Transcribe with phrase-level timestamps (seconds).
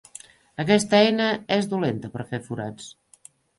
[0.63, 1.27] Aquesta eina
[1.57, 2.91] és dolenta per a fer forats.